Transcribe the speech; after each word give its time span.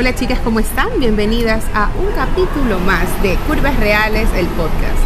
Hola 0.00 0.14
chicas, 0.14 0.38
¿cómo 0.42 0.60
están? 0.60 0.88
Bienvenidas 0.98 1.62
a 1.74 1.90
un 2.00 2.10
capítulo 2.16 2.78
más 2.78 3.04
de 3.22 3.34
Curvas 3.46 3.78
Reales, 3.78 4.30
el 4.34 4.46
podcast. 4.46 4.96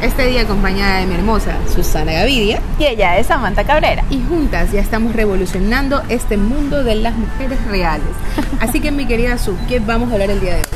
Este 0.00 0.26
día 0.26 0.42
acompañada 0.42 1.00
de 1.00 1.06
mi 1.06 1.16
hermosa 1.16 1.56
Susana 1.74 2.12
Gavidia. 2.12 2.60
Y 2.78 2.84
ella 2.84 3.18
es 3.18 3.26
Samantha 3.26 3.64
Cabrera. 3.64 4.04
Y 4.10 4.22
juntas 4.22 4.70
ya 4.70 4.80
estamos 4.80 5.12
revolucionando 5.12 6.04
este 6.08 6.36
mundo 6.36 6.84
de 6.84 6.94
las 6.94 7.14
mujeres 7.16 7.58
reales. 7.66 8.06
Así 8.60 8.80
que 8.80 8.92
mi 8.92 9.06
querida 9.06 9.38
Su, 9.38 9.56
¿qué 9.66 9.80
vamos 9.80 10.10
a 10.10 10.12
hablar 10.12 10.30
el 10.30 10.38
día 10.38 10.52
de 10.54 10.60
hoy? 10.60 10.66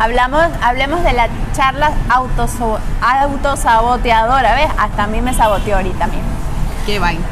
Hablamos, 0.00 0.46
hablemos 0.60 1.04
de 1.04 1.12
la 1.12 1.28
charla 1.54 1.92
autoso- 2.08 2.80
autosaboteadora, 3.00 4.56
¿ves? 4.56 4.70
Hasta 4.76 5.04
a 5.04 5.06
mí 5.06 5.20
me 5.20 5.32
saboteó 5.34 5.76
ahorita 5.76 6.08
mismo. 6.08 6.39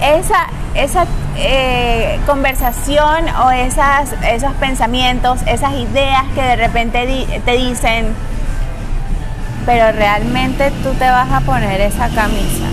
Esa, 0.01 0.47
esa 0.75 1.07
eh, 1.37 2.19
conversación 2.27 3.29
o 3.43 3.51
esas, 3.51 4.15
esos 4.25 4.53
pensamientos, 4.55 5.41
esas 5.47 5.75
ideas 5.75 6.25
que 6.35 6.43
de 6.43 6.57
repente 6.57 7.41
te 7.45 7.53
dicen, 7.53 8.15
pero 9.67 9.93
realmente 9.93 10.71
tú 10.83 10.93
te 10.95 11.09
vas 11.09 11.31
a 11.31 11.41
poner 11.41 11.81
esa 11.81 12.09
camisa. 12.09 12.65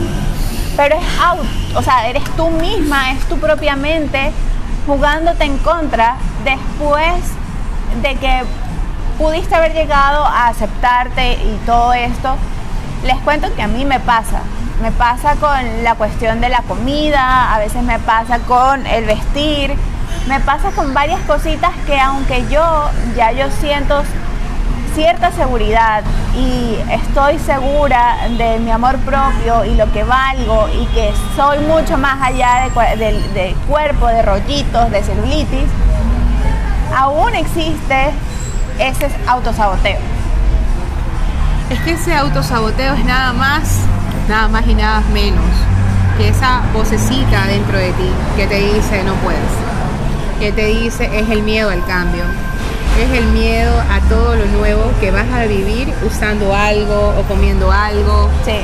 Pero 0.78 0.96
es 0.96 1.04
out, 1.22 1.46
o 1.76 1.82
sea, 1.82 2.08
eres 2.08 2.24
tú 2.36 2.50
misma, 2.50 3.12
es 3.12 3.20
tu 3.28 3.38
propia 3.38 3.76
mente 3.76 4.32
jugándote 4.86 5.46
en 5.46 5.58
contra 5.60 6.16
después 6.44 7.14
de 8.02 8.16
que 8.16 8.44
pudiste 9.18 9.56
haber 9.56 9.74
llegado 9.74 10.26
a 10.26 10.48
aceptarte 10.48 11.34
y 11.34 11.60
todo 11.66 11.94
esto. 11.94 12.36
Les 13.04 13.18
cuento 13.18 13.54
que 13.56 13.62
a 13.62 13.68
mí 13.68 13.86
me 13.86 14.00
pasa. 14.00 14.42
Me 14.82 14.92
pasa 14.92 15.36
con 15.36 15.84
la 15.84 15.96
cuestión 15.96 16.42
de 16.42 16.50
la 16.50 16.62
comida, 16.64 17.54
a 17.54 17.60
veces 17.60 17.82
me 17.84 17.98
pasa 18.00 18.40
con 18.40 18.86
el 18.86 19.06
vestir, 19.06 19.74
me 20.28 20.40
pasa 20.42 20.72
con 20.72 20.94
varias 20.94 21.22
cositas 21.22 21.72
que 21.86 22.00
aunque 22.00 22.46
yo 22.50 22.90
ya 23.16 23.32
yo 23.32 23.50
siento 23.52 24.04
cierta 24.96 25.32
seguridad 25.32 26.04
y 26.36 26.78
estoy 26.90 27.38
segura 27.40 28.16
de 28.38 28.60
mi 28.60 28.72
amor 28.72 28.98
propio 29.00 29.66
y 29.66 29.76
lo 29.76 29.92
que 29.92 30.04
valgo 30.04 30.70
y 30.70 30.86
que 30.88 31.12
soy 31.36 31.60
mucho 31.60 31.98
más 31.98 32.22
allá 32.22 32.70
de 32.96 33.56
cuerpo, 33.68 34.08
de 34.08 34.22
rollitos, 34.22 34.92
de 34.92 35.04
celulitis, 35.04 35.68
aún 36.96 37.36
existe 37.36 38.12
ese 38.80 39.10
autosaboteo. 39.28 40.00
Es 41.70 41.80
que 41.80 41.92
ese 41.92 42.16
autosaboteo 42.16 42.94
es 42.94 43.06
nada 43.06 43.34
más, 43.34 43.82
nada 44.28 44.48
más 44.48 44.68
y 44.68 44.74
nada 44.74 45.02
menos 45.14 45.46
que 46.18 46.30
esa 46.30 46.62
vocecita 46.74 47.46
dentro 47.48 47.78
de 47.78 47.92
ti 47.92 48.10
que 48.38 48.48
te 48.48 48.56
dice 48.56 49.04
no 49.04 49.14
puedes, 49.16 49.40
que 50.40 50.52
te 50.52 50.66
dice 50.68 51.10
es 51.18 51.30
el 51.30 51.44
miedo 51.44 51.70
al 51.70 51.86
cambio, 51.86 52.24
es 53.00 53.18
el 53.18 53.26
miedo 53.28 53.74
a 53.92 54.00
todo 54.10 54.36
lo 54.36 54.46
nuevo 54.48 54.92
que 55.00 55.12
vas 55.12 55.30
a 55.32 55.46
vivir 55.46 55.94
usando 56.06 56.56
algo 56.56 57.14
o 57.20 57.24
comiendo 57.24 57.72
algo, 57.72 58.30
Sí. 58.46 58.60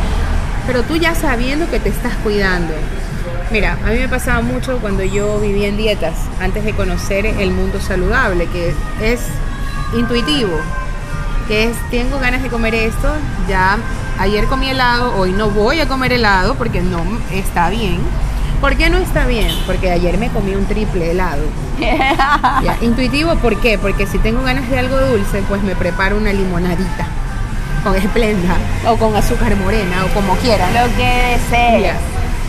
pero 0.66 0.84
tú 0.84 0.96
ya 0.96 1.14
sabiendo 1.16 1.70
que 1.70 1.80
te 1.80 1.90
estás 1.90 2.14
cuidando. 2.24 2.74
Mira, 3.52 3.78
a 3.86 3.90
mí 3.90 3.98
me 4.00 4.08
pasaba 4.08 4.42
mucho 4.42 4.78
cuando 4.80 5.04
yo 5.04 5.38
vivía 5.42 5.68
en 5.68 5.76
dietas, 5.76 6.14
antes 6.42 6.64
de 6.64 6.72
conocer 6.74 7.26
el 7.26 7.52
mundo 7.52 7.82
saludable, 7.82 8.48
que 8.48 8.74
es 9.02 9.20
intuitivo, 9.94 10.58
que 11.50 11.66
es, 11.66 11.76
tengo 11.90 12.18
ganas 12.20 12.42
de 12.44 12.48
comer 12.48 12.74
esto, 12.74 13.14
ya 13.50 13.78
ayer 14.22 14.46
comí 14.46 14.70
helado, 14.70 15.16
hoy 15.18 15.32
no 15.32 15.50
voy 15.50 15.80
a 15.80 15.88
comer 15.88 16.14
helado 16.14 16.54
porque 16.56 16.82
no 16.82 17.02
está 17.32 17.70
bien. 17.70 18.00
¿Por 18.62 18.78
qué 18.78 18.92
no 18.92 19.00
está 19.00 19.26
bien? 19.26 19.50
Porque 19.66 19.90
ayer 19.90 20.20
me 20.20 20.30
comí 20.30 20.54
un 20.54 20.66
triple 20.66 21.12
helado. 21.12 21.44
Ya, 22.64 22.78
Intuitivo, 22.82 23.36
¿por 23.38 23.60
qué? 23.60 23.80
Porque 23.80 24.06
si 24.06 24.20
tengo 24.20 24.44
ganas 24.44 24.70
de 24.70 24.78
algo 24.78 25.00
dulce, 25.00 25.44
pues 25.50 25.64
me 25.64 25.76
preparo 25.76 26.18
una 26.18 26.32
limonadita 26.32 27.08
con 27.84 27.96
esplenda 27.96 28.56
o 28.88 28.96
con 28.98 29.16
azúcar 29.16 29.56
morena 29.56 30.06
o 30.06 30.14
como 30.14 30.36
quieran. 30.36 30.72
Lo 30.76 30.96
que 30.96 31.40
desees. 31.40 31.82
Ya. 31.82 31.98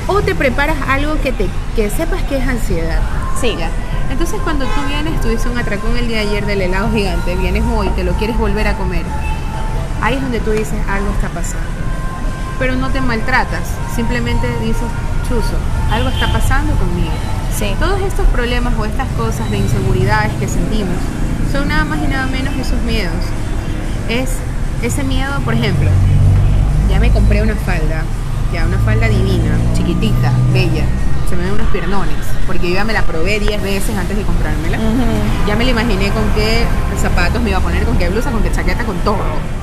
O 0.06 0.20
te 0.20 0.34
preparas 0.34 0.76
algo 0.86 1.18
que 1.22 1.32
te 1.32 1.48
que 1.74 1.88
sepas 1.88 2.22
que 2.24 2.36
es 2.36 2.46
ansiedad. 2.46 3.00
Sí. 3.40 3.56
Ya. 3.58 3.70
Entonces 4.10 4.38
cuando 4.44 4.66
tú 4.66 4.82
vienes, 4.86 5.18
tuviste 5.22 5.48
un 5.48 5.56
atracón 5.56 5.96
el 5.96 6.08
día 6.08 6.18
de 6.18 6.28
ayer 6.28 6.44
del 6.44 6.60
helado 6.60 6.92
gigante, 6.92 7.34
vienes 7.34 7.64
hoy, 7.74 7.88
te 7.96 8.04
lo 8.04 8.12
quieres 8.12 8.36
volver 8.36 8.68
a 8.68 8.76
comer. 8.76 9.04
Ahí 10.02 10.16
es 10.16 10.22
donde 10.22 10.40
tú 10.40 10.50
dices 10.50 10.74
algo 10.88 11.10
está 11.12 11.28
pasando. 11.28 11.64
Pero 12.58 12.74
no 12.76 12.90
te 12.90 13.00
maltratas, 13.00 13.62
simplemente 13.94 14.48
dices, 14.58 14.88
chuzo, 15.28 15.56
algo 15.90 16.08
está 16.08 16.32
pasando 16.32 16.74
conmigo. 16.74 17.12
Sí. 17.56 17.74
Todos 17.78 18.00
estos 18.02 18.26
problemas 18.28 18.74
o 18.78 18.84
estas 18.84 19.08
cosas 19.12 19.50
de 19.50 19.58
inseguridades 19.58 20.32
que 20.34 20.48
sentimos 20.48 20.96
son 21.52 21.68
nada 21.68 21.84
más 21.84 22.00
y 22.02 22.08
nada 22.08 22.26
menos 22.26 22.54
esos 22.54 22.80
miedos. 22.82 23.14
Es 24.08 24.30
ese 24.82 25.04
miedo, 25.04 25.32
por 25.44 25.54
ejemplo, 25.54 25.88
ya 26.90 26.98
me 26.98 27.10
compré 27.10 27.42
una 27.42 27.54
falda, 27.54 28.02
ya 28.52 28.66
una 28.66 28.78
falda 28.78 29.08
divina, 29.08 29.56
chiquitita, 29.74 30.32
bella, 30.52 30.84
se 31.32 31.36
me 31.38 31.44
ven 31.44 31.54
unos 31.54 31.66
piernones, 31.68 32.14
porque 32.46 32.68
yo 32.68 32.74
ya 32.74 32.84
me 32.84 32.92
la 32.92 33.00
probé 33.04 33.40
10 33.40 33.62
veces 33.62 33.96
antes 33.96 34.14
de 34.18 34.22
comprármela. 34.22 34.76
Ya 35.46 35.56
me 35.56 35.64
la 35.64 35.70
imaginé 35.70 36.10
con 36.10 36.22
qué 36.34 36.66
zapatos 37.00 37.40
me 37.40 37.48
iba 37.48 37.58
a 37.58 37.62
poner, 37.62 37.84
con 37.84 37.96
qué 37.96 38.10
blusa, 38.10 38.30
con 38.30 38.42
qué 38.42 38.52
chaqueta, 38.52 38.84
con 38.84 38.98
todo. 38.98 39.16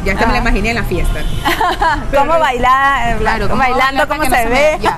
Ya 0.03 0.13
hasta 0.13 0.25
me 0.25 0.33
la 0.33 0.39
imaginé 0.39 0.69
en 0.71 0.75
la 0.77 0.83
fiesta. 0.83 1.19
¿Cómo 2.11 2.31
Pero- 2.31 2.39
bailar? 2.39 3.17
Claro, 3.19 3.47
¿cómo 3.49 3.59
bailando, 3.59 4.07
cómo 4.07 4.23
para 4.23 4.29
se 4.35 4.43
que 4.43 4.49
no 4.49 4.55
ve. 4.55 4.77
me- 4.77 4.83
ya, 4.83 4.95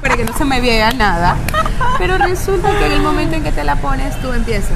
para 0.00 0.16
que 0.16 0.24
no 0.24 0.32
se 0.38 0.44
me 0.46 0.60
vea 0.62 0.92
nada. 0.92 1.36
Pero 1.98 2.16
resulta 2.16 2.70
que 2.70 2.86
en 2.86 2.92
el 2.92 3.02
momento 3.02 3.36
en 3.36 3.42
que 3.42 3.52
te 3.52 3.62
la 3.62 3.76
pones, 3.76 4.18
tú 4.22 4.32
empiezas. 4.32 4.70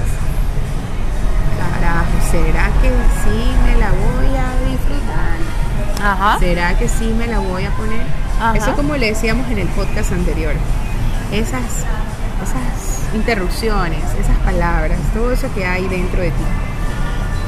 Carajo, 1.58 2.30
¿será 2.30 2.66
que 2.82 2.90
sí 3.24 3.50
me 3.64 3.78
la 3.80 3.88
voy 3.88 4.36
a 4.36 4.68
disfrutar? 4.70 6.12
Ajá. 6.12 6.38
¿Será 6.38 6.78
que 6.78 6.88
sí 6.88 7.06
me 7.18 7.26
la 7.26 7.38
voy 7.38 7.64
a 7.64 7.70
poner? 7.70 8.02
Ajá. 8.38 8.54
Eso 8.54 8.74
como 8.74 8.96
le 8.96 9.06
decíamos 9.06 9.50
en 9.50 9.60
el 9.60 9.68
podcast 9.68 10.12
anterior. 10.12 10.52
Esas, 11.32 11.84
esas 12.42 13.14
interrupciones, 13.14 14.02
esas 14.18 14.36
palabras, 14.44 14.98
todo 15.14 15.32
eso 15.32 15.52
que 15.54 15.64
hay 15.66 15.86
dentro 15.88 16.20
de 16.22 16.30
ti, 16.30 16.44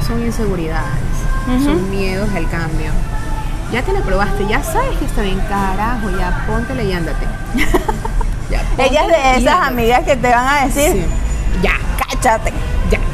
son 0.07 0.23
inseguridades, 0.25 0.85
son 1.65 1.91
miedos 1.91 2.29
al 2.35 2.49
cambio. 2.51 2.91
Ya 3.73 3.83
te 3.83 3.93
la 3.93 4.01
probaste, 4.01 4.47
ya 4.49 4.63
sabes 4.63 4.99
que 4.99 5.05
está 5.05 5.23
bien, 5.23 5.41
carajo, 5.49 6.11
ya 6.11 6.45
póntela 6.47 6.83
y 6.83 6.93
ándate. 6.93 7.27
Ya, 8.51 8.65
Ella 8.85 9.03
es 9.03 9.09
de 9.09 9.39
esas 9.45 9.69
amigas 9.69 10.03
que 10.03 10.17
te 10.17 10.29
van 10.29 10.45
a 10.45 10.67
decir, 10.67 10.91
Sí. 10.93 11.05
Ya, 11.63 11.75
cáchate. 12.05 12.53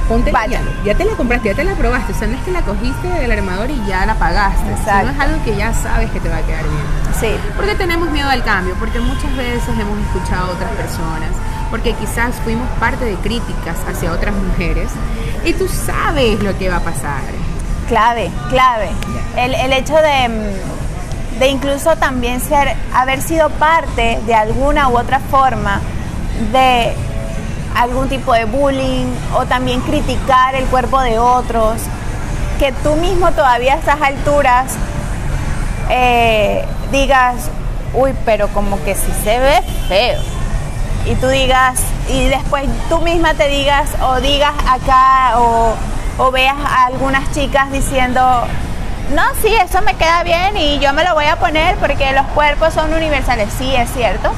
Ponte 0.09 0.33
ya, 0.33 0.61
ya 0.85 0.95
te 0.95 1.05
la 1.05 1.15
compraste, 1.15 1.49
ya 1.49 1.55
te 1.55 1.65
la 1.65 1.75
probaste, 1.75 2.13
o 2.13 2.17
sea, 2.17 2.29
no 2.29 2.37
es 2.37 2.45
que 2.45 2.53
la 2.53 2.63
cogiste 2.63 3.09
del 3.09 3.33
armador 3.33 3.71
y 3.71 3.87
ya 3.87 4.07
la 4.07 4.15
pagaste, 4.15 4.71
Exacto. 4.71 5.09
sino 5.09 5.11
es 5.13 5.21
algo 5.21 5.45
que 5.45 5.57
ya 5.57 5.73
sabes 5.75 6.11
que 6.11 6.21
te 6.21 6.29
va 6.29 6.37
a 6.37 6.43
quedar 6.43 6.63
bien. 6.63 6.87
Sí. 7.21 7.29
Porque 7.57 7.75
tenemos 7.75 8.11
miedo 8.11 8.29
al 8.29 8.45
cambio, 8.45 8.75
porque 8.79 9.01
muchas 9.01 9.35
veces 9.37 9.69
hemos 9.79 9.99
escuchado 10.07 10.47
a 10.47 10.55
otras 10.55 10.71
personas, 10.73 11.31
porque 11.71 11.95
quizás 11.95 12.35
fuimos 12.45 12.69
parte 12.79 13.05
de 13.05 13.15
críticas 13.17 13.77
hacia 13.89 14.13
otras 14.13 14.35
mujeres 14.35 14.91
y 15.45 15.53
tú 15.55 15.67
sabes 15.69 16.43
lo 16.43 16.57
que 16.59 16.69
va 16.69 16.77
a 16.77 16.81
pasar. 16.81 17.23
Clave, 17.89 18.31
clave. 18.51 18.91
El, 19.37 19.55
el 19.55 19.73
hecho 19.73 19.95
de, 19.95 20.29
mm, 20.29 21.39
de 21.39 21.49
incluso 21.49 21.97
también 21.97 22.41
ser, 22.41 22.75
haber 22.95 23.21
sido 23.23 23.51
parte 23.51 24.21
de 24.27 24.35
alguna 24.35 24.89
u 24.89 24.99
otra 24.99 25.21
forma 25.21 25.81
de 26.53 26.95
algún 27.77 28.09
tipo 28.09 28.33
de 28.33 28.45
bullying 28.45 29.07
o 29.35 29.47
también 29.47 29.81
criticar 29.83 30.55
el 30.55 30.65
cuerpo 30.67 31.01
de 31.01 31.19
otros, 31.19 31.81
que 32.59 32.73
tú 32.73 32.97
mismo 32.97 33.31
todavía 33.33 33.75
a 33.75 33.77
estas 33.77 34.01
alturas 34.01 34.75
eh, 35.91 36.65
digas, 36.91 37.51
uy, 37.95 38.15
pero 38.25 38.49
como 38.49 38.83
que 38.85 38.95
sí 38.95 39.13
se 39.23 39.39
ve 39.39 39.63
feo. 39.89 40.21
Y 41.05 41.15
tú 41.17 41.29
digas, 41.29 41.79
y 42.09 42.27
después 42.29 42.65
tú 42.89 43.01
misma 43.01 43.35
te 43.35 43.49
digas 43.49 43.91
o 44.03 44.21
digas 44.21 44.55
acá 44.69 45.39
o, 45.39 45.75
o 46.19 46.31
veas 46.33 46.57
a 46.59 46.87
algunas 46.87 47.31
chicas 47.33 47.71
diciendo, 47.71 48.21
no, 49.15 49.23
sí, 49.41 49.55
eso 49.55 49.83
me 49.83 49.95
queda 49.95 50.25
bien 50.25 50.57
y 50.57 50.81
yo 50.81 50.93
me 50.93 51.05
lo 51.05 51.15
voy 51.15 51.27
a 51.27 51.37
poner 51.37 51.77
porque 51.77 52.13
los 52.13 52.27
cuerpos 52.29 52.75
son 52.75 52.93
universales. 52.93 53.49
Sí, 53.57 53.75
es 53.77 53.89
cierto. 53.93 54.33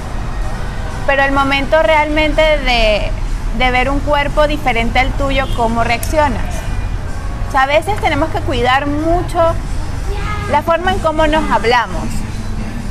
Pero 1.07 1.23
el 1.23 1.33
momento 1.33 1.83
realmente 1.83 2.43
de, 2.43 3.11
de 3.57 3.71
ver 3.71 3.91
un 3.91 4.01
cuerpo 4.01 4.47
diferente 4.47 4.99
al 4.99 5.11
tuyo, 5.13 5.47
¿cómo 5.57 5.83
reaccionas? 5.85 6.55
O 7.49 7.51
sea, 7.53 7.63
a 7.63 7.67
veces 7.67 7.99
tenemos 8.01 8.29
que 8.31 8.41
cuidar 8.41 8.87
mucho 8.87 9.41
la 10.51 10.63
forma 10.63 10.93
en 10.93 10.99
cómo 10.99 11.27
nos 11.27 11.51
hablamos, 11.51 12.05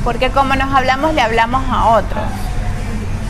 porque 0.04 0.30
como 0.30 0.54
nos 0.56 0.74
hablamos 0.74 1.14
le 1.14 1.20
hablamos 1.20 1.62
a 1.70 1.86
otros. 1.90 2.24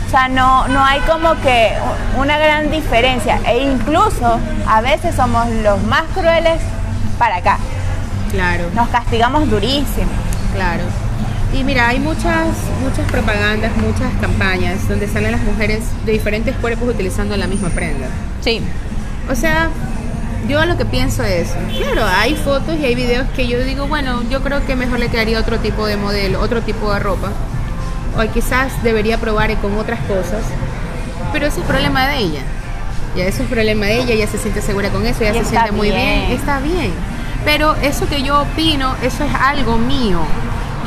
O 0.07 0.09
sea, 0.11 0.27
no, 0.27 0.67
no 0.69 0.83
hay 0.83 0.99
como 1.01 1.39
que 1.41 1.71
una 2.17 2.39
gran 2.39 2.71
diferencia. 2.71 3.39
E 3.45 3.59
incluso 3.59 4.39
a 4.67 4.81
veces 4.81 5.15
somos 5.15 5.47
los 5.49 5.83
más 5.83 6.01
crueles 6.15 6.59
para 7.19 7.35
acá. 7.37 7.59
Claro, 8.31 8.65
Nos 8.73 8.87
castigamos 8.89 9.49
durísimo. 9.49 10.09
claro. 10.55 10.83
Y 11.53 11.63
mira, 11.63 11.87
hay 11.87 11.99
muchas, 11.99 12.47
muchas 12.81 13.09
propagandas, 13.11 13.75
muchas 13.77 14.13
campañas 14.21 14.87
donde 14.87 15.07
salen 15.07 15.31
las 15.31 15.41
mujeres 15.41 15.83
de 16.05 16.11
diferentes 16.11 16.55
cuerpos 16.57 16.89
utilizando 16.89 17.35
la 17.37 17.47
misma 17.47 17.69
prenda. 17.69 18.07
Sí. 18.41 18.61
O 19.29 19.35
sea, 19.35 19.69
yo 20.47 20.63
lo 20.65 20.77
que 20.77 20.85
pienso 20.85 21.23
es, 21.23 21.49
claro, 21.77 22.05
hay 22.05 22.35
fotos 22.35 22.75
y 22.79 22.85
hay 22.85 22.95
videos 22.95 23.27
que 23.35 23.47
yo 23.47 23.63
digo, 23.63 23.87
bueno, 23.87 24.23
yo 24.29 24.41
creo 24.41 24.65
que 24.65 24.75
mejor 24.75 24.99
le 24.99 25.09
quedaría 25.09 25.39
otro 25.39 25.57
tipo 25.59 25.85
de 25.85 25.97
modelo, 25.97 26.39
otro 26.39 26.61
tipo 26.61 26.93
de 26.93 26.99
ropa. 26.99 27.31
O 28.17 28.31
quizás 28.31 28.83
debería 28.83 29.19
probar 29.19 29.55
con 29.57 29.77
otras 29.77 29.99
cosas. 30.01 30.43
Pero 31.33 31.47
ese 31.47 31.61
es 31.61 31.65
problema 31.65 32.07
de 32.07 32.17
ella. 32.17 32.41
Ya 33.15 33.25
eso 33.25 33.43
es 33.43 33.49
problema 33.49 33.87
de 33.87 34.01
ella, 34.01 34.13
ella 34.13 34.27
se 34.27 34.37
siente 34.37 34.61
segura 34.61 34.89
con 34.89 35.05
eso, 35.05 35.23
ella 35.23 35.43
se 35.43 35.49
siente 35.49 35.71
muy 35.71 35.89
bien, 35.89 36.31
está 36.31 36.59
bien. 36.59 36.91
Pero 37.43 37.75
eso 37.81 38.07
que 38.07 38.21
yo 38.21 38.41
opino, 38.41 38.95
eso 39.01 39.23
es 39.23 39.33
algo 39.33 39.77
mío, 39.77 40.19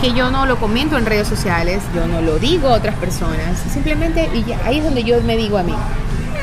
que 0.03 0.13
yo 0.15 0.33
no 0.33 0.47
lo 0.47 0.59
comento 0.59 0.99
en 0.99 1.07
redes 1.07 1.29
sociales, 1.29 1.81
yo 1.95 2.09
no 2.09 2.21
lo 2.21 2.41
digo 2.41 2.67
a 2.67 2.73
otras 2.73 2.97
personas, 2.97 3.57
simplemente, 3.73 4.29
y 4.35 4.51
ahí 4.65 4.79
es 4.79 4.85
donde 4.85 5.05
yo 5.05 5.23
me 5.23 5.37
digo 5.37 5.59
a 5.59 5.63
mí, 5.63 5.73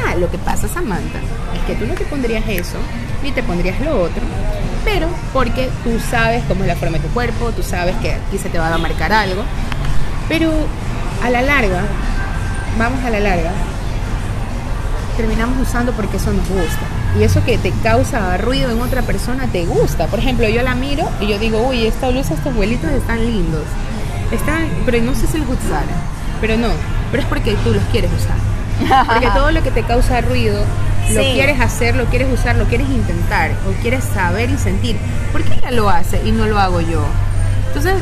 ah, 0.08 0.16
lo 0.16 0.32
que 0.32 0.38
pasa 0.38 0.70
Samantha, 0.70 1.20
es 1.54 1.66
que 1.68 1.76
tú 1.76 1.86
no 1.86 1.94
te 1.94 2.06
pondrías 2.06 2.48
eso, 2.48 2.78
ni 3.22 3.34
te 3.34 3.44
pondrías 3.44 3.78
lo 3.82 4.04
otro, 4.04 4.22
pero 4.86 5.10
porque 5.34 5.70
tú 5.84 6.00
sabes 6.10 6.42
cómo 6.48 6.62
es 6.62 6.70
la 6.70 6.78
forma 6.78 7.00
de 7.00 7.04
tu 7.04 7.14
cuerpo, 7.14 7.52
tú 7.52 7.62
sabes 7.62 7.98
que 7.98 8.14
aquí 8.14 8.38
se 8.38 8.48
te 8.48 8.58
va 8.58 8.74
a 8.74 8.78
marcar 8.78 9.12
algo, 9.12 9.44
pero 10.30 10.54
a 11.22 11.30
la 11.30 11.42
larga, 11.42 11.82
vamos 12.78 13.04
a 13.04 13.10
la 13.10 13.20
larga, 13.20 13.52
terminamos 15.20 15.68
usando 15.68 15.92
porque 15.92 16.16
eso 16.16 16.32
nos 16.32 16.48
gusta. 16.48 16.80
Y 17.20 17.24
eso 17.24 17.44
que 17.44 17.58
te 17.58 17.72
causa 17.84 18.38
ruido 18.38 18.72
en 18.72 18.82
otra 18.82 19.02
persona 19.02 19.48
te 19.48 19.66
gusta. 19.66 20.08
Por 20.08 20.20
ejemplo, 20.20 20.48
yo 20.48 20.62
la 20.62 20.76
miro 20.76 21.10
y 21.20 21.28
yo 21.28 21.38
digo, 21.38 21.68
uy, 21.68 21.86
esta 21.86 22.08
blusa, 22.08 22.36
estos 22.36 22.56
vuelitos 22.56 22.90
están 22.90 23.20
lindos. 23.20 23.64
Están, 24.32 24.70
pero 24.86 25.04
no 25.04 25.14
sé 25.16 25.28
si 25.28 25.38
los 25.38 25.50
usar. 25.50 25.84
Pero 26.40 26.56
no, 26.56 26.70
pero 27.12 27.24
es 27.24 27.28
porque 27.28 27.54
tú 27.66 27.74
los 27.74 27.84
quieres 27.92 28.10
usar. 28.14 29.06
Porque 29.08 29.28
todo 29.36 29.52
lo 29.52 29.62
que 29.62 29.72
te 29.72 29.84
causa 29.84 30.22
ruido, 30.22 30.64
lo 31.10 31.22
quieres 31.22 31.60
hacer, 31.60 31.98
lo 31.98 32.06
quieres 32.06 32.32
usar, 32.32 32.56
lo 32.56 32.64
quieres 32.64 32.88
intentar, 32.88 33.52
o 33.68 33.82
quieres 33.82 34.06
saber 34.06 34.50
y 34.50 34.58
sentir. 34.58 34.96
¿Por 35.34 35.44
qué 35.44 35.56
ella 35.56 35.72
lo 35.72 35.90
hace 35.90 36.22
y 36.26 36.32
no 36.32 36.46
lo 36.46 36.58
hago 36.58 36.80
yo? 36.80 37.04
Entonces, 37.68 37.96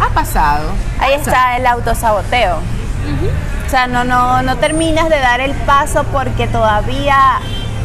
ha 0.00 0.08
pasado. 0.14 0.70
Ahí 0.98 1.12
está 1.12 1.58
el 1.58 1.66
autosaboteo. 1.66 2.56
O 2.56 3.61
sea, 3.72 3.86
no, 3.86 4.04
no, 4.04 4.42
no 4.42 4.58
terminas 4.58 5.08
de 5.08 5.18
dar 5.18 5.40
el 5.40 5.52
paso 5.52 6.04
porque 6.12 6.46
todavía 6.46 7.40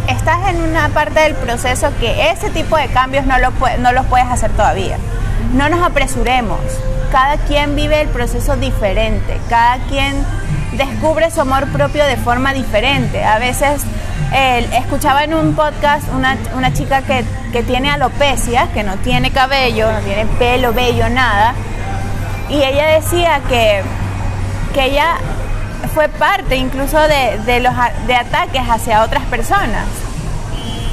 estás 0.10 0.50
en 0.50 0.62
una 0.62 0.90
parte 0.90 1.22
del 1.22 1.34
proceso 1.34 1.94
que 2.02 2.30
ese 2.30 2.50
tipo 2.50 2.76
de 2.76 2.88
cambios 2.88 3.26
no, 3.26 3.36
no 3.80 3.92
los 3.94 4.06
puedes 4.08 4.28
hacer 4.28 4.52
todavía. 4.52 4.98
No 5.54 5.70
nos 5.70 5.82
apresuremos. 5.82 6.60
Cada 7.10 7.38
quien 7.38 7.78
vive 7.78 8.02
el 8.02 8.10
proceso 8.10 8.58
diferente. 8.58 9.40
Cada 9.48 9.78
quien 9.88 10.14
descubre 10.74 11.32
su 11.32 11.40
amor 11.40 11.72
propio 11.72 12.04
de 12.04 12.18
forma 12.18 12.52
diferente. 12.52 13.24
A 13.24 13.40
veces 13.40 13.84
escuchaba 14.74 15.24
en 15.24 15.36
un 15.36 15.56
podcast 15.56 16.04
una, 16.14 16.38
una 16.54 16.74
chica 16.74 17.02
que, 17.04 17.24
que, 17.54 17.64
tiene 17.64 17.90
alopecia, 17.90 18.68
que 18.74 18.84
no 18.84 18.98
tiene 18.98 19.32
cabello, 19.32 19.90
no 19.90 20.00
tiene 20.00 20.26
pelo, 20.38 20.74
vello, 20.74 21.08
nada. 21.08 21.54
Y 22.50 22.56
ella 22.56 22.88
decía 22.88 23.40
que, 23.48 23.84
que 24.74 24.84
ella 24.88 25.16
fue 25.98 26.10
parte 26.10 26.56
incluso 26.56 26.96
de, 27.00 27.60
los 27.60 27.74
de 28.06 28.16
ataques 28.16 28.62
hacia 28.70 29.02
otras 29.02 29.24
personas. 29.24 29.88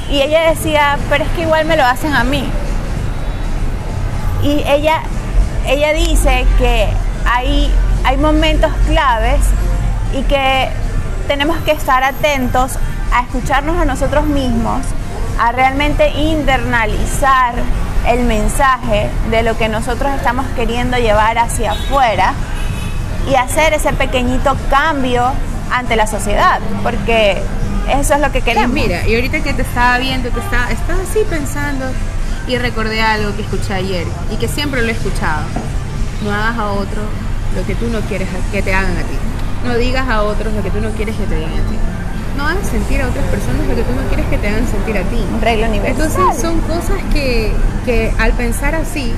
Y 0.09 0.19
ella 0.19 0.49
decía, 0.49 0.97
pero 1.11 1.25
es 1.25 1.29
que 1.33 1.43
igual 1.43 1.65
me 1.65 1.77
lo 1.77 1.85
hacen 1.85 2.11
a 2.15 2.23
mí. 2.23 2.43
Y 4.41 4.63
ella, 4.67 5.03
ella 5.67 5.93
dice 5.93 6.47
que 6.57 6.87
hay, 7.23 7.71
hay 8.03 8.17
momentos 8.17 8.71
claves 8.87 9.41
y 10.11 10.23
que 10.23 10.69
tenemos 11.27 11.57
que 11.57 11.73
estar 11.73 12.03
atentos 12.03 12.79
a 13.13 13.21
escucharnos 13.21 13.79
a 13.79 13.85
nosotros 13.85 14.25
mismos, 14.25 14.81
a 15.39 15.51
realmente 15.51 16.09
internalizar 16.09 17.53
el 18.07 18.23
mensaje 18.23 19.11
de 19.29 19.43
lo 19.43 19.55
que 19.55 19.69
nosotros 19.69 20.11
estamos 20.15 20.47
queriendo 20.55 20.97
llevar 20.97 21.37
hacia 21.37 21.73
afuera 21.73 22.33
y 23.29 23.35
hacer 23.35 23.73
ese 23.73 23.93
pequeñito 23.93 24.55
cambio 24.69 25.31
ante 25.71 25.95
la 25.95 26.07
sociedad, 26.07 26.59
porque 26.83 27.41
eso 27.89 28.13
es 28.13 28.19
lo 28.21 28.31
que 28.31 28.41
queremos. 28.41 28.71
mira, 28.71 29.07
y 29.07 29.15
ahorita 29.15 29.41
que 29.41 29.53
te 29.53 29.61
estaba 29.61 29.97
viendo, 29.97 30.29
te 30.29 30.39
estaba, 30.39 30.71
estaba 30.71 31.01
así 31.01 31.19
pensando 31.29 31.85
y 32.47 32.57
recordé 32.57 33.01
algo 33.01 33.35
que 33.35 33.41
escuché 33.41 33.73
ayer 33.73 34.05
y 34.31 34.37
que 34.37 34.47
siempre 34.47 34.81
lo 34.81 34.89
he 34.89 34.91
escuchado. 34.91 35.43
No 36.23 36.31
hagas 36.31 36.57
a 36.57 36.71
otro 36.71 37.01
lo 37.55 37.65
que 37.65 37.75
tú 37.75 37.87
no 37.89 37.99
quieres 38.01 38.27
que 38.51 38.61
te 38.61 38.73
hagan 38.73 38.97
a 38.97 39.01
ti. 39.01 39.17
No 39.65 39.75
digas 39.75 40.07
a 40.07 40.23
otros 40.23 40.53
lo 40.53 40.61
que 40.61 40.69
tú 40.69 40.79
no 40.79 40.89
quieres 40.91 41.15
que 41.15 41.25
te 41.25 41.35
digan 41.35 41.51
a 41.51 41.69
ti. 41.69 41.77
No 42.37 42.47
hagas 42.47 42.67
sentir 42.67 43.01
a 43.01 43.07
otras 43.07 43.25
personas 43.25 43.65
lo 43.67 43.75
que 43.75 43.83
tú 43.83 43.93
no 43.93 44.07
quieres 44.07 44.25
que 44.27 44.37
te 44.37 44.47
hagan 44.47 44.67
sentir 44.67 44.97
a 44.97 45.01
ti. 45.03 45.17
Regla 45.41 45.69
universal. 45.69 46.05
Entonces 46.05 46.41
son 46.41 46.59
cosas 46.61 46.97
que, 47.13 47.53
que 47.85 48.13
al 48.19 48.33
pensar 48.33 48.75
así 48.75 49.13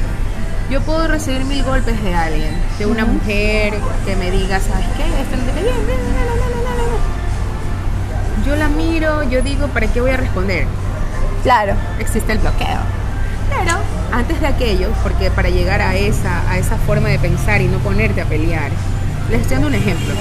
yo 0.70 0.82
puedo 0.82 1.08
recibir 1.08 1.46
mil 1.46 1.64
golpes 1.64 2.02
de 2.04 2.14
alguien, 2.14 2.54
de 2.78 2.86
una 2.86 3.06
mujer 3.06 3.74
que 4.06 4.16
me 4.16 4.32
diga, 4.32 4.60
¿sabes 4.60 4.86
qué? 4.98 5.04
Esto 5.22 5.38
no 5.38 5.44
te 5.54 5.62
bien. 5.62 5.78
Yo 8.46 8.56
la 8.56 8.68
miro, 8.70 9.24
yo 9.24 9.42
digo, 9.42 9.68
¿para 9.68 9.88
qué 9.88 10.02
voy 10.02 10.12
a 10.12 10.18
responder? 10.18 10.66
Claro. 11.44 11.74
Existe 12.00 12.34
el 12.34 12.40
bloqueo. 12.40 12.80
Pero 13.50 13.78
antes 14.12 14.40
de 14.42 14.48
aquello, 14.48 14.90
porque 15.04 15.32
para 15.32 15.50
llegar 15.50 15.82
a 15.82 15.96
esa, 15.96 16.50
a 16.50 16.58
esa 16.58 16.78
forma 16.78 17.10
de 17.10 17.20
pensar 17.20 17.62
y 17.62 17.68
no 17.68 17.78
ponerte 17.80 18.22
a 18.22 18.26
pelear, 18.26 18.72
les 19.30 19.42
estoy 19.42 19.56
dando 19.56 19.68
un 19.68 19.76
ejemplo. 19.76 20.14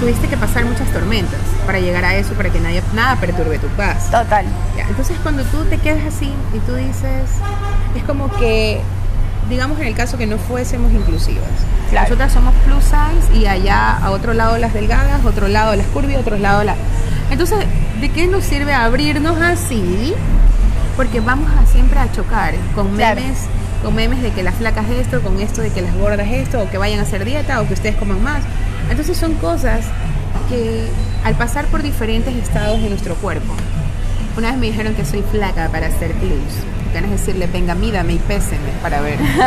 Tuviste 0.00 0.26
que 0.28 0.36
pasar 0.36 0.64
muchas 0.64 0.90
tormentas 0.90 1.38
para 1.64 1.78
llegar 1.78 2.04
a 2.04 2.16
eso, 2.16 2.34
para 2.34 2.50
que 2.50 2.60
nadie, 2.60 2.82
nada 2.92 3.16
perturbe 3.16 3.58
tu 3.58 3.68
paz. 3.68 4.10
Total. 4.10 4.44
entonces 4.88 5.16
cuando 5.22 5.42
tú 5.44 5.64
te 5.64 5.78
quedas 5.78 6.04
así 6.06 6.32
y 6.52 6.58
tú 6.60 6.74
dices, 6.74 7.30
es 7.94 8.02
como 8.04 8.30
que 8.36 8.82
digamos 9.48 9.78
en 9.80 9.86
el 9.86 9.94
caso 9.94 10.18
que 10.18 10.26
no 10.26 10.38
fuésemos 10.38 10.92
inclusivas. 10.92 11.48
Nosotras 11.92 12.32
somos 12.32 12.54
plus 12.64 12.84
size 12.84 13.38
y 13.38 13.46
allá 13.46 13.98
a 13.98 14.10
otro 14.10 14.32
lado 14.32 14.56
las 14.58 14.72
delgadas, 14.72 15.24
otro 15.24 15.48
lado 15.48 15.76
las 15.76 15.86
curvy, 15.88 16.16
otro 16.16 16.38
lado 16.38 16.64
la... 16.64 16.74
Entonces, 17.30 17.58
¿de 18.00 18.10
qué 18.10 18.26
nos 18.26 18.44
sirve 18.44 18.72
abrirnos 18.72 19.40
así? 19.40 20.14
Porque 20.96 21.20
vamos 21.20 21.50
a 21.56 21.66
siempre 21.66 21.98
a 21.98 22.10
chocar 22.12 22.54
con 22.74 22.96
memes, 22.96 23.38
con 23.82 23.94
memes 23.94 24.22
de 24.22 24.30
que 24.30 24.42
las 24.42 24.54
flacas 24.54 24.88
esto, 24.90 25.20
con 25.20 25.40
esto 25.40 25.60
de 25.62 25.70
que 25.70 25.82
las 25.82 25.94
gordas 25.94 26.28
esto, 26.30 26.62
o 26.62 26.70
que 26.70 26.78
vayan 26.78 27.00
a 27.00 27.02
hacer 27.02 27.24
dieta, 27.24 27.60
o 27.60 27.66
que 27.66 27.74
ustedes 27.74 27.96
coman 27.96 28.22
más. 28.22 28.42
Entonces 28.90 29.16
son 29.16 29.34
cosas 29.34 29.84
que 30.48 30.88
al 31.24 31.34
pasar 31.34 31.66
por 31.66 31.82
diferentes 31.82 32.34
estados 32.36 32.82
de 32.82 32.88
nuestro 32.88 33.14
cuerpo, 33.16 33.54
una 34.36 34.50
vez 34.50 34.58
me 34.58 34.66
dijeron 34.66 34.94
que 34.94 35.04
soy 35.04 35.22
flaca 35.30 35.68
para 35.68 35.90
ser 35.90 36.12
plus 36.14 36.81
de 37.00 37.08
decirle, 37.08 37.46
venga, 37.46 37.74
mídame 37.74 38.14
y 38.14 38.18
péseme 38.18 38.70
para 38.82 39.00
ver. 39.00 39.18
una 39.20 39.38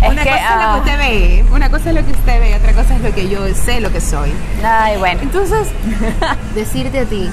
cosa 0.00 0.08
es 0.10 0.14
lo 0.16 0.22
que 0.22 0.30
ah. 0.30 0.76
usted 0.78 0.98
ve, 0.98 1.44
una 1.52 1.70
cosa 1.70 1.88
es 1.90 1.94
lo 1.94 2.04
que 2.04 2.12
usted 2.12 2.40
ve, 2.40 2.56
otra 2.56 2.72
cosa 2.72 2.96
es 2.96 3.00
lo 3.02 3.14
que 3.14 3.28
yo 3.28 3.54
sé 3.54 3.80
lo 3.80 3.92
que 3.92 4.00
soy. 4.00 4.32
Ay, 4.64 4.96
bueno. 4.96 5.20
Entonces, 5.22 5.68
decirte 6.54 6.98
a 6.98 7.04
ti 7.04 7.28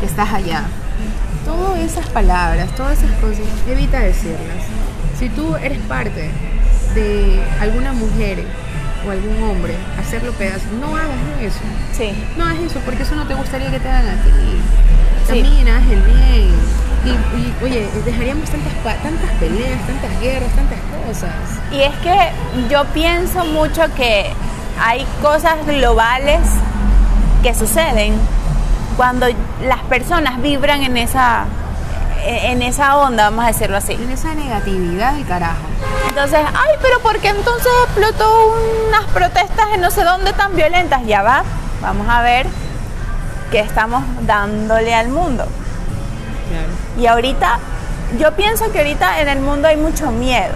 que 0.00 0.06
estás 0.06 0.32
allá, 0.32 0.64
todas 1.44 1.78
esas 1.80 2.06
palabras, 2.10 2.68
todas 2.76 2.98
esas 2.98 3.12
cosas, 3.18 3.40
evita 3.66 4.00
decirlas. 4.00 4.64
Si 5.18 5.28
tú 5.30 5.56
eres 5.56 5.78
parte 5.80 6.30
de 6.94 7.40
alguna 7.60 7.92
mujer 7.92 8.44
o 9.06 9.10
algún 9.10 9.42
hombre 9.42 9.74
hacerlo 9.98 10.32
pedazos, 10.32 10.70
no 10.80 10.96
hagas 10.96 11.08
eso. 11.40 11.60
Sí. 11.96 12.12
No 12.36 12.44
hagas 12.44 12.58
eso 12.58 12.80
porque 12.84 13.04
eso 13.04 13.14
no 13.14 13.26
te 13.26 13.34
gustaría 13.34 13.70
que 13.70 13.80
te 13.80 13.88
hagan 13.88 14.18
a 14.18 14.22
ti. 14.22 14.30
Camina, 15.28 15.78
haz 15.78 15.90
el 15.90 16.02
bien 16.02 16.83
y, 17.04 17.64
oye, 17.64 17.88
dejaríamos 18.04 18.48
tantas, 18.48 18.72
tantas 19.02 19.30
peleas, 19.38 19.80
tantas 19.86 20.20
guerras, 20.20 20.50
tantas 20.52 20.78
cosas. 21.06 21.32
Y 21.70 21.82
es 21.82 21.94
que 21.96 22.32
yo 22.70 22.84
pienso 22.86 23.44
mucho 23.44 23.82
que 23.94 24.30
hay 24.80 25.06
cosas 25.22 25.64
globales 25.66 26.40
que 27.42 27.54
suceden 27.54 28.14
cuando 28.96 29.26
las 29.66 29.80
personas 29.88 30.40
vibran 30.40 30.82
en 30.82 30.96
esa 30.96 31.46
en 32.26 32.62
esa 32.62 32.96
onda, 32.96 33.24
vamos 33.24 33.44
a 33.44 33.48
decirlo 33.48 33.76
así. 33.76 33.92
En 33.92 34.10
esa 34.10 34.34
negatividad 34.34 35.12
del 35.12 35.26
carajo. 35.26 35.60
Entonces, 36.08 36.40
ay, 36.42 36.74
pero 36.80 37.00
¿por 37.00 37.18
qué 37.18 37.28
entonces 37.28 37.70
explotó 37.84 38.54
unas 38.88 39.04
protestas 39.12 39.66
en 39.74 39.82
no 39.82 39.90
sé 39.90 40.04
dónde 40.04 40.32
tan 40.32 40.56
violentas? 40.56 41.04
Ya 41.04 41.22
va, 41.22 41.44
vamos 41.82 42.08
a 42.08 42.22
ver 42.22 42.46
qué 43.50 43.60
estamos 43.60 44.02
dándole 44.22 44.94
al 44.94 45.08
mundo. 45.08 45.46
Y 46.98 47.06
ahorita, 47.06 47.58
yo 48.18 48.32
pienso 48.32 48.70
que 48.72 48.78
ahorita 48.78 49.20
en 49.20 49.28
el 49.28 49.40
mundo 49.40 49.68
hay 49.68 49.76
mucho 49.76 50.10
miedo. 50.10 50.54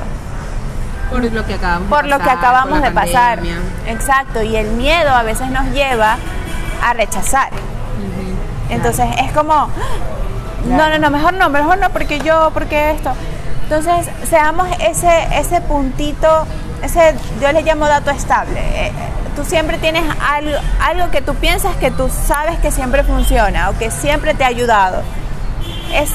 Por 1.11 1.25
lo 1.33 1.45
que 1.45 1.55
acabamos 1.55 1.89
por 1.89 2.05
de 2.05 2.11
pasar. 2.11 2.19
Lo 2.19 2.25
que 2.25 2.31
acabamos 2.31 2.83
de 2.83 2.91
pasar. 2.91 3.39
Exacto, 3.87 4.43
y 4.43 4.57
el 4.57 4.69
miedo 4.73 5.11
a 5.11 5.23
veces 5.23 5.51
nos 5.51 5.67
lleva 5.73 6.19
a 6.83 6.93
rechazar. 6.93 7.51
Entonces 8.69 9.07
es 9.19 9.33
como, 9.33 9.71
no, 10.67 10.89
no, 10.91 10.99
no, 10.99 11.11
mejor 11.11 11.35
no, 11.35 11.49
mejor 11.49 11.79
no, 11.79 11.91
porque 11.91 12.21
yo, 12.21 12.51
porque 12.53 12.91
esto. 12.91 13.13
Entonces, 13.63 14.09
seamos 14.29 14.69
ese, 14.81 15.29
ese 15.33 15.61
puntito, 15.61 16.47
ese, 16.83 17.15
yo 17.41 17.53
le 17.53 17.63
llamo 17.63 17.87
dato 17.87 18.11
estable. 18.11 18.61
Eh, 18.61 18.93
tú 19.37 19.45
siempre 19.45 19.79
tienes 19.79 20.05
algo, 20.27 20.57
algo 20.81 21.11
que 21.11 21.21
tú 21.21 21.35
piensas 21.35 21.77
que 21.77 21.91
tú 21.91 22.09
sabes 22.09 22.59
que 22.59 22.71
siempre 22.71 23.05
funciona 23.05 23.71
o 23.71 23.79
que 23.79 23.91
siempre 23.91 24.35
te 24.35 24.45
ha 24.45 24.49
ayudado 24.49 25.03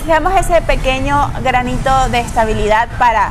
seamos 0.05 0.33
ese 0.35 0.61
pequeño 0.61 1.31
granito 1.43 2.09
de 2.09 2.19
estabilidad 2.19 2.87
para 2.97 3.29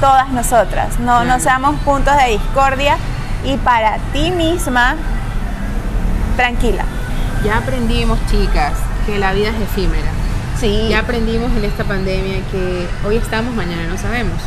todas 0.00 0.28
nosotras. 0.30 0.98
No, 1.00 1.24
no 1.24 1.40
seamos 1.40 1.78
puntos 1.80 2.16
de 2.16 2.32
discordia 2.32 2.96
y 3.44 3.56
para 3.58 3.98
ti 4.12 4.30
misma, 4.30 4.96
tranquila. 6.36 6.84
Ya 7.44 7.58
aprendimos, 7.58 8.18
chicas, 8.30 8.74
que 9.06 9.18
la 9.18 9.32
vida 9.32 9.50
es 9.50 9.60
efímera. 9.60 10.10
Sí. 10.58 10.88
Ya 10.90 11.00
aprendimos 11.00 11.52
en 11.52 11.64
esta 11.64 11.84
pandemia 11.84 12.40
que 12.50 12.88
hoy 13.06 13.16
estamos, 13.16 13.54
mañana 13.54 13.86
no 13.86 13.96
sabemos. 13.96 14.40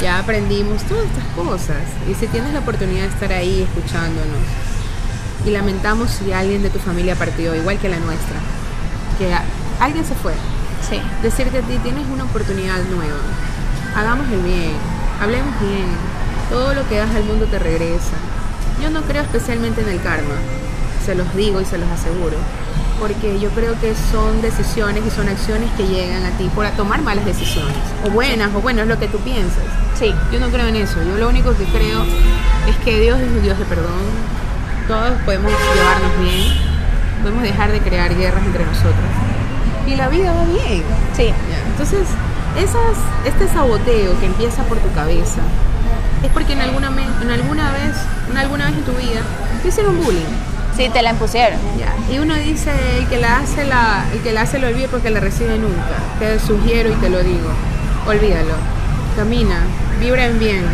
Ya 0.00 0.18
aprendimos 0.18 0.82
todas 0.82 1.04
estas 1.04 1.24
cosas. 1.36 1.82
Y 2.08 2.14
si 2.14 2.26
tienes 2.26 2.52
la 2.52 2.60
oportunidad 2.60 3.02
de 3.02 3.08
estar 3.08 3.32
ahí 3.32 3.62
escuchándonos, 3.62 4.40
y 5.46 5.50
lamentamos 5.50 6.10
si 6.10 6.32
alguien 6.32 6.62
de 6.62 6.70
tu 6.70 6.78
familia 6.78 7.14
partió, 7.14 7.54
igual 7.54 7.78
que 7.78 7.88
la 7.88 7.98
nuestra, 7.98 8.36
que 9.18 9.32
alguien 9.80 10.04
se 10.04 10.14
fue. 10.14 10.32
Sí. 10.88 11.00
Decirte 11.22 11.58
a 11.58 11.62
ti, 11.62 11.78
tienes 11.82 12.06
una 12.12 12.24
oportunidad 12.24 12.82
nueva. 12.84 13.18
Hagamos 13.96 14.28
el 14.30 14.40
bien, 14.40 14.72
hablemos 15.20 15.58
bien. 15.60 15.86
Todo 16.50 16.74
lo 16.74 16.86
que 16.88 16.96
das 16.96 17.14
al 17.14 17.24
mundo 17.24 17.46
te 17.46 17.58
regresa. 17.58 18.16
Yo 18.82 18.90
no 18.90 19.02
creo 19.02 19.22
especialmente 19.22 19.80
en 19.80 19.88
el 19.88 20.02
karma, 20.02 20.34
se 21.04 21.14
los 21.14 21.34
digo 21.34 21.60
y 21.60 21.64
se 21.64 21.78
los 21.78 21.88
aseguro, 21.88 22.36
porque 22.98 23.38
yo 23.38 23.48
creo 23.50 23.78
que 23.80 23.94
son 24.10 24.42
decisiones 24.42 25.02
y 25.06 25.10
son 25.10 25.28
acciones 25.28 25.70
que 25.76 25.86
llegan 25.86 26.24
a 26.24 26.30
ti 26.36 26.50
por 26.54 26.66
tomar 26.70 27.00
malas 27.02 27.24
decisiones, 27.24 27.76
o 28.04 28.10
buenas, 28.10 28.52
o 28.54 28.60
bueno, 28.60 28.82
es 28.82 28.88
lo 28.88 28.98
que 28.98 29.06
tú 29.08 29.18
piensas. 29.18 29.62
Sí. 29.98 30.12
Yo 30.32 30.40
no 30.40 30.48
creo 30.48 30.66
en 30.66 30.76
eso, 30.76 31.02
yo 31.04 31.16
lo 31.16 31.28
único 31.28 31.56
que 31.56 31.64
creo 31.64 32.02
es 32.68 32.76
que 32.84 33.00
Dios 33.00 33.18
es 33.20 33.30
un 33.30 33.42
Dios 33.42 33.58
de 33.58 33.64
perdón, 33.64 34.02
todos 34.88 35.12
podemos 35.24 35.52
llevarnos 35.52 36.18
bien, 36.20 36.52
podemos 37.22 37.42
dejar 37.42 37.70
de 37.70 37.80
crear 37.80 38.14
guerras 38.14 38.44
entre 38.44 38.66
nosotros. 38.66 39.43
Y 39.86 39.96
la 39.96 40.08
vida 40.08 40.32
va 40.32 40.44
bien. 40.44 40.82
Sí. 41.16 41.32
Entonces, 41.70 42.06
esas, 42.58 42.96
este 43.26 43.48
saboteo 43.48 44.18
que 44.20 44.26
empieza 44.26 44.62
por 44.64 44.78
tu 44.78 44.92
cabeza 44.92 45.40
es 46.22 46.30
porque 46.30 46.54
en 46.54 46.60
alguna, 46.60 46.90
en 47.20 47.30
alguna 47.30 47.72
vez, 47.72 47.94
en 48.30 48.38
alguna 48.38 48.66
vez 48.66 48.74
en 48.76 48.84
tu 48.84 48.92
vida, 48.92 49.20
te 49.62 49.68
hicieron 49.68 49.96
bullying. 50.02 50.20
Sí, 50.76 50.88
te 50.88 51.02
la 51.02 51.10
impusieron. 51.10 51.58
Ya. 51.78 51.94
Y 52.12 52.18
uno 52.18 52.34
dice, 52.34 52.72
el 52.98 53.06
que 53.06 53.18
la 53.18 53.38
hace, 53.38 53.64
la, 53.64 54.06
el 54.12 54.20
que 54.20 54.32
la 54.32 54.42
hace 54.42 54.58
lo 54.58 54.68
olvida 54.68 54.88
porque 54.88 55.10
la 55.10 55.20
recibe 55.20 55.58
nunca. 55.58 55.96
Te 56.18 56.38
sugiero 56.40 56.90
y 56.90 56.94
te 56.94 57.10
lo 57.10 57.22
digo. 57.22 57.50
Olvídalo. 58.06 58.54
Camina, 59.16 59.60
vibra 60.00 60.26
en 60.26 60.38
bien 60.38 60.64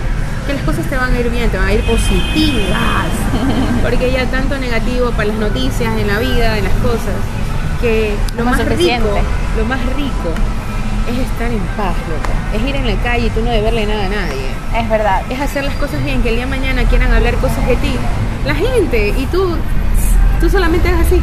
que 0.46 0.54
las 0.54 0.62
cosas 0.62 0.86
te 0.86 0.96
van 0.96 1.14
a 1.14 1.20
ir 1.20 1.30
bien, 1.30 1.50
te 1.50 1.58
van 1.58 1.68
a 1.68 1.72
ir 1.72 1.82
positivas. 1.82 3.06
Porque 3.82 4.10
ya 4.12 4.26
tanto 4.26 4.58
negativo 4.58 5.10
para 5.10 5.26
las 5.26 5.36
noticias, 5.36 5.96
en 5.96 6.06
la 6.06 6.18
vida, 6.18 6.58
en 6.58 6.64
las 6.64 6.72
cosas, 6.74 7.14
que 7.80 8.14
lo 8.36 8.44
más 8.44 8.64
rico, 8.64 9.18
lo 9.56 9.64
más 9.64 9.80
rico 9.96 10.30
es 11.10 11.18
estar 11.18 11.50
en 11.50 11.60
paz, 11.76 11.94
loca. 12.08 12.56
Es 12.56 12.68
ir 12.68 12.76
en 12.76 12.86
la 12.86 13.02
calle 13.02 13.26
y 13.26 13.30
tú 13.30 13.42
no 13.42 13.50
deberle 13.50 13.86
nada 13.86 14.06
a 14.06 14.08
nadie. 14.08 14.46
Es 14.76 14.88
verdad. 14.88 15.22
Es 15.30 15.40
hacer 15.40 15.64
las 15.64 15.74
cosas 15.76 16.04
bien, 16.04 16.22
que 16.22 16.28
el 16.28 16.36
día 16.36 16.44
de 16.44 16.50
mañana 16.50 16.84
quieran 16.84 17.12
hablar 17.12 17.34
cosas 17.36 17.66
de 17.66 17.76
ti. 17.76 17.92
La 18.46 18.54
gente, 18.54 19.14
y 19.16 19.26
tú, 19.26 19.56
tú 20.40 20.48
solamente 20.48 20.88
es 20.88 20.94
así 20.94 21.20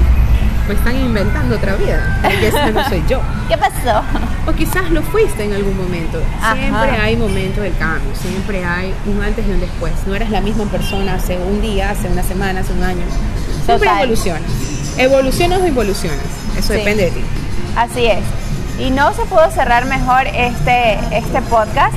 pues 0.67 0.77
están 0.79 0.97
inventando 0.97 1.55
otra 1.55 1.75
vida, 1.77 2.19
porque 2.21 2.49
esa 2.49 2.69
no 2.71 2.83
soy 2.89 3.01
yo. 3.07 3.21
¿Qué 3.47 3.57
pasó? 3.57 4.03
O 4.45 4.51
quizás 4.51 4.91
lo 4.91 5.01
fuiste 5.01 5.45
en 5.45 5.53
algún 5.53 5.77
momento. 5.77 6.21
Siempre 6.53 6.91
hay 7.01 7.15
momentos 7.15 7.63
de 7.63 7.71
cambio, 7.71 8.13
siempre 8.13 8.65
hay 8.65 8.93
un 9.05 9.23
antes 9.23 9.47
y 9.47 9.51
un 9.51 9.61
después. 9.61 9.93
No 10.05 10.15
eres 10.15 10.29
la 10.29 10.41
misma 10.41 10.65
persona 10.65 11.15
hace 11.15 11.37
un 11.37 11.61
día, 11.61 11.91
hace 11.91 12.09
una 12.09 12.21
semana, 12.21 12.59
hace 12.59 12.73
un 12.73 12.83
año. 12.83 13.03
Siempre 13.65 13.89
evolucionas. 13.89 14.51
¿Evolucionas 14.97 15.61
o 15.61 15.67
involucionas? 15.67 16.25
Eso 16.67 16.73
depende 16.73 17.05
de 17.05 17.11
ti. 17.11 17.21
Así 17.77 18.07
es. 18.07 18.19
Y 18.77 18.91
no 18.91 19.13
se 19.13 19.23
pudo 19.23 19.49
cerrar 19.51 19.85
mejor 19.85 20.27
este, 20.27 20.99
este 21.11 21.41
podcast 21.43 21.93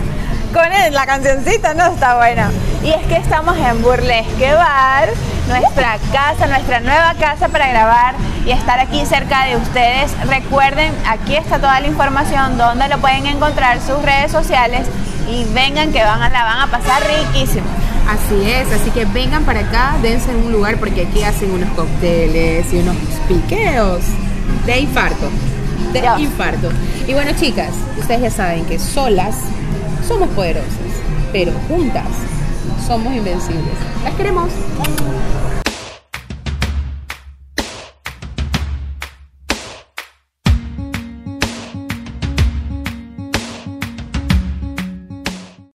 con 0.54 0.92
la 0.92 1.06
cancioncita, 1.06 1.74
¿no? 1.74 1.86
Está 1.86 2.16
buena. 2.16 2.52
Y 2.84 2.90
es 2.90 3.04
que 3.06 3.16
estamos 3.16 3.56
en 3.56 3.82
Burlesque 3.82 4.54
Bar, 4.54 5.08
nuestra 5.48 5.98
casa, 6.12 6.46
nuestra 6.46 6.78
nueva 6.80 7.14
casa 7.18 7.48
para 7.48 7.68
grabar 7.68 8.14
y 8.46 8.52
estar 8.52 8.78
aquí 8.78 9.04
cerca 9.06 9.46
de 9.46 9.56
ustedes. 9.56 10.12
Recuerden, 10.28 10.94
aquí 11.08 11.34
está 11.34 11.58
toda 11.58 11.80
la 11.80 11.88
información, 11.88 12.56
donde 12.56 12.86
lo 12.88 12.98
pueden 12.98 13.26
encontrar, 13.26 13.80
sus 13.80 14.00
redes 14.02 14.30
sociales 14.30 14.86
y 15.28 15.44
vengan 15.52 15.92
que 15.92 16.04
van 16.04 16.22
a, 16.22 16.30
la 16.30 16.44
van 16.44 16.60
a 16.60 16.66
pasar 16.68 17.02
riquísimo. 17.02 17.66
Así 18.08 18.48
es, 18.48 18.70
así 18.72 18.90
que 18.90 19.04
vengan 19.06 19.44
para 19.44 19.60
acá, 19.60 19.96
dense 20.00 20.30
en 20.30 20.36
un 20.44 20.52
lugar 20.52 20.76
porque 20.78 21.06
aquí 21.08 21.24
hacen 21.24 21.50
unos 21.50 21.70
cócteles 21.70 22.72
y 22.72 22.78
unos 22.78 22.96
piqueos 23.26 24.04
de 24.66 24.80
infarto. 24.80 25.28
De 25.92 26.22
infarto. 26.22 26.68
Y 27.06 27.12
bueno, 27.12 27.32
chicas, 27.38 27.70
ustedes 27.98 28.22
ya 28.22 28.30
saben 28.30 28.64
que 28.64 28.78
solas 28.78 29.36
somos 30.06 30.28
poderosas, 30.30 30.68
pero 31.32 31.52
juntas 31.68 32.06
somos 32.86 33.12
invencibles. 33.14 33.74
Las 34.04 34.14
queremos. 34.14 34.50